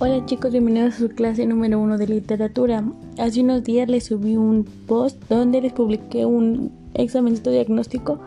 Hola 0.00 0.26
chicos, 0.26 0.50
bienvenidos 0.50 0.94
a 0.94 0.98
su 0.98 1.08
clase 1.10 1.46
número 1.46 1.78
uno 1.78 1.98
de 1.98 2.08
literatura. 2.08 2.82
Hace 3.16 3.42
unos 3.42 3.62
días 3.62 3.88
les 3.88 4.02
subí 4.02 4.36
un 4.36 4.64
post 4.64 5.22
donde 5.28 5.60
les 5.60 5.72
publiqué 5.72 6.26
un 6.26 6.72
examencito 6.94 7.52
diagnóstico. 7.52 8.18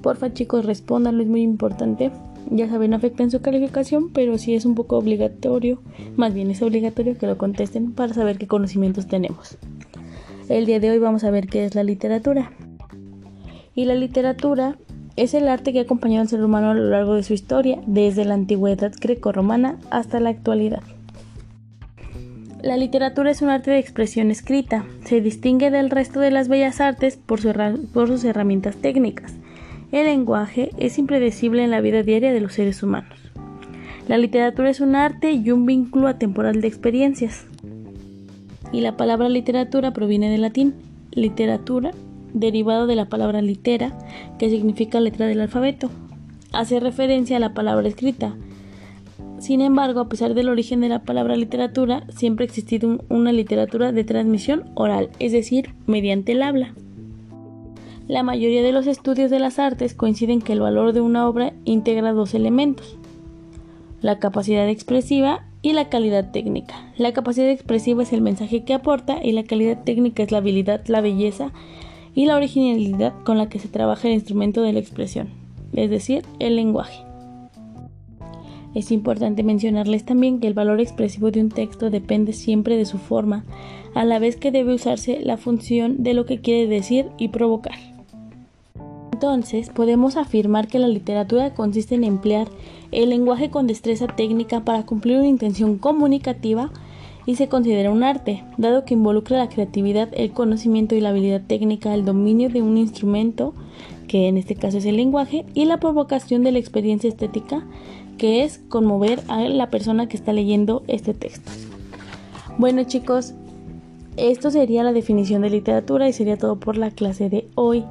Porfa 0.00 0.32
chicos, 0.32 0.64
respóndanlo, 0.64 1.22
es 1.22 1.28
muy 1.28 1.42
importante. 1.42 2.10
Ya 2.50 2.70
saben, 2.70 2.94
afecta 2.94 3.22
en 3.22 3.30
su 3.30 3.42
calificación, 3.42 4.14
pero 4.14 4.38
sí 4.38 4.54
es 4.54 4.64
un 4.64 4.74
poco 4.74 4.96
obligatorio, 4.96 5.82
más 6.16 6.32
bien 6.32 6.50
es 6.50 6.62
obligatorio 6.62 7.18
que 7.18 7.26
lo 7.26 7.36
contesten 7.36 7.92
para 7.92 8.14
saber 8.14 8.38
qué 8.38 8.46
conocimientos 8.46 9.06
tenemos. 9.06 9.58
El 10.48 10.64
día 10.64 10.80
de 10.80 10.90
hoy 10.90 10.98
vamos 10.98 11.22
a 11.24 11.30
ver 11.30 11.48
qué 11.48 11.66
es 11.66 11.74
la 11.74 11.84
literatura. 11.84 12.50
Y 13.74 13.84
la 13.84 13.94
literatura 13.94 14.78
es 15.16 15.34
el 15.34 15.48
arte 15.48 15.72
que 15.72 15.78
ha 15.78 15.82
acompañado 15.82 16.22
al 16.22 16.28
ser 16.28 16.42
humano 16.42 16.70
a 16.70 16.74
lo 16.74 16.88
largo 16.88 17.14
de 17.14 17.22
su 17.22 17.34
historia, 17.34 17.78
desde 17.86 18.24
la 18.24 18.34
antigüedad 18.34 18.92
grecorromana 19.00 19.78
hasta 19.90 20.20
la 20.20 20.30
actualidad. 20.30 20.82
La 22.64 22.78
literatura 22.78 23.30
es 23.30 23.42
un 23.42 23.50
arte 23.50 23.70
de 23.70 23.78
expresión 23.78 24.30
escrita. 24.30 24.86
Se 25.04 25.20
distingue 25.20 25.70
del 25.70 25.90
resto 25.90 26.18
de 26.18 26.30
las 26.30 26.48
bellas 26.48 26.80
artes 26.80 27.18
por, 27.18 27.38
sus 27.40 28.24
herramientas 28.24 28.76
técnicas. 28.76 29.34
El 29.92 30.06
lenguaje 30.06 30.70
es 30.78 30.98
impredecible 30.98 31.62
en 31.62 31.70
la 31.70 31.82
vida 31.82 32.02
diaria 32.02 32.32
de 32.32 32.40
los 32.40 32.54
seres 32.54 32.82
humanos. 32.82 33.18
La 34.08 34.16
literatura 34.16 34.70
es 34.70 34.80
un 34.80 34.96
arte 34.96 35.32
y 35.32 35.50
un 35.50 35.66
vínculo 35.66 36.08
atemporal 36.08 36.62
de 36.62 36.68
experiencias. 36.68 37.46
Y 38.72 38.80
la 38.80 38.96
palabra 38.96 39.28
literatura 39.28 39.92
proviene 39.92 40.30
del 40.30 40.40
latín 40.40 40.74
literatura, 41.12 41.90
derivado 42.34 42.86
de 42.86 42.96
la 42.96 43.06
palabra 43.06 43.40
litera, 43.40 43.96
que 44.38 44.50
significa 44.50 45.00
letra 45.00 45.26
del 45.26 45.40
alfabeto. 45.40 45.90
Hace 46.52 46.78
referencia 46.80 47.38
a 47.38 47.40
la 47.40 47.54
palabra 47.54 47.88
escrita, 47.88 48.34
sin 49.44 49.60
embargo, 49.60 50.00
a 50.00 50.08
pesar 50.08 50.32
del 50.32 50.48
origen 50.48 50.80
de 50.80 50.88
la 50.88 51.02
palabra 51.02 51.36
literatura, 51.36 52.06
siempre 52.08 52.44
ha 52.44 52.48
existido 52.48 52.98
una 53.10 53.30
literatura 53.30 53.92
de 53.92 54.02
transmisión 54.02 54.70
oral, 54.74 55.10
es 55.18 55.32
decir, 55.32 55.74
mediante 55.86 56.32
el 56.32 56.42
habla. 56.42 56.72
La 58.08 58.22
mayoría 58.22 58.62
de 58.62 58.72
los 58.72 58.86
estudios 58.86 59.30
de 59.30 59.38
las 59.38 59.58
artes 59.58 59.92
coinciden 59.92 60.40
que 60.40 60.54
el 60.54 60.60
valor 60.60 60.94
de 60.94 61.02
una 61.02 61.28
obra 61.28 61.52
integra 61.66 62.14
dos 62.14 62.32
elementos, 62.32 62.96
la 64.00 64.18
capacidad 64.18 64.66
expresiva 64.66 65.44
y 65.60 65.74
la 65.74 65.90
calidad 65.90 66.30
técnica. 66.30 66.92
La 66.96 67.12
capacidad 67.12 67.50
expresiva 67.50 68.02
es 68.02 68.14
el 68.14 68.22
mensaje 68.22 68.64
que 68.64 68.72
aporta 68.72 69.22
y 69.22 69.32
la 69.32 69.44
calidad 69.44 69.84
técnica 69.84 70.22
es 70.22 70.32
la 70.32 70.38
habilidad, 70.38 70.86
la 70.86 71.02
belleza 71.02 71.52
y 72.14 72.26
la 72.26 72.36
originalidad 72.36 73.14
con 73.24 73.38
la 73.38 73.48
que 73.48 73.58
se 73.58 73.68
trabaja 73.68 74.08
el 74.08 74.14
instrumento 74.14 74.62
de 74.62 74.72
la 74.72 74.78
expresión, 74.78 75.28
es 75.74 75.90
decir, 75.90 76.24
el 76.38 76.56
lenguaje. 76.56 77.02
Es 78.74 78.90
importante 78.90 79.44
mencionarles 79.44 80.04
también 80.04 80.40
que 80.40 80.48
el 80.48 80.54
valor 80.54 80.80
expresivo 80.80 81.30
de 81.30 81.40
un 81.40 81.48
texto 81.48 81.90
depende 81.90 82.32
siempre 82.32 82.76
de 82.76 82.84
su 82.84 82.98
forma, 82.98 83.44
a 83.94 84.04
la 84.04 84.18
vez 84.18 84.36
que 84.36 84.50
debe 84.50 84.74
usarse 84.74 85.20
la 85.22 85.36
función 85.36 86.02
de 86.02 86.14
lo 86.14 86.26
que 86.26 86.40
quiere 86.40 86.66
decir 86.66 87.06
y 87.16 87.28
provocar. 87.28 87.78
Entonces, 89.12 89.70
podemos 89.70 90.16
afirmar 90.16 90.66
que 90.66 90.80
la 90.80 90.88
literatura 90.88 91.54
consiste 91.54 91.94
en 91.94 92.02
emplear 92.02 92.48
el 92.90 93.10
lenguaje 93.10 93.48
con 93.48 93.68
destreza 93.68 94.08
técnica 94.08 94.64
para 94.64 94.84
cumplir 94.84 95.18
una 95.18 95.28
intención 95.28 95.78
comunicativa 95.78 96.70
y 97.26 97.36
se 97.36 97.48
considera 97.48 97.90
un 97.90 98.02
arte, 98.02 98.44
dado 98.58 98.84
que 98.84 98.94
involucra 98.94 99.38
la 99.38 99.48
creatividad, 99.48 100.08
el 100.12 100.32
conocimiento 100.32 100.94
y 100.94 101.00
la 101.00 101.10
habilidad 101.10 101.42
técnica, 101.46 101.94
el 101.94 102.04
dominio 102.04 102.50
de 102.50 102.62
un 102.62 102.76
instrumento, 102.76 103.54
que 104.08 104.28
en 104.28 104.36
este 104.36 104.54
caso 104.54 104.78
es 104.78 104.84
el 104.84 104.96
lenguaje, 104.96 105.46
y 105.54 105.64
la 105.64 105.78
provocación 105.78 106.42
de 106.42 106.52
la 106.52 106.58
experiencia 106.58 107.08
estética, 107.08 107.64
que 108.18 108.44
es 108.44 108.58
conmover 108.68 109.20
a 109.28 109.40
la 109.40 109.70
persona 109.70 110.08
que 110.08 110.16
está 110.16 110.32
leyendo 110.32 110.82
este 110.86 111.14
texto. 111.14 111.50
Bueno 112.58 112.84
chicos, 112.84 113.34
esto 114.16 114.50
sería 114.50 114.84
la 114.84 114.92
definición 114.92 115.42
de 115.42 115.50
literatura 115.50 116.08
y 116.08 116.12
sería 116.12 116.38
todo 116.38 116.60
por 116.60 116.76
la 116.76 116.90
clase 116.90 117.28
de 117.28 117.48
hoy. 117.56 117.84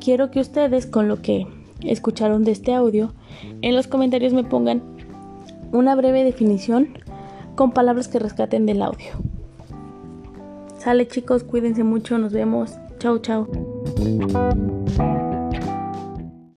Quiero 0.00 0.30
que 0.30 0.40
ustedes 0.40 0.86
con 0.86 1.06
lo 1.06 1.22
que 1.22 1.46
escucharon 1.82 2.44
de 2.44 2.52
este 2.52 2.74
audio 2.74 3.12
en 3.62 3.76
los 3.76 3.86
comentarios 3.86 4.32
me 4.32 4.42
pongan 4.42 4.82
una 5.72 5.94
breve 5.94 6.24
definición 6.24 6.88
con 7.54 7.72
palabras 7.72 8.08
que 8.08 8.18
rescaten 8.18 8.66
del 8.66 8.82
audio. 8.82 9.12
Sale 10.78 11.08
chicos, 11.08 11.44
cuídense 11.44 11.84
mucho, 11.84 12.18
nos 12.18 12.32
vemos. 12.32 12.72
Chao, 12.98 13.18
chao. 13.18 13.48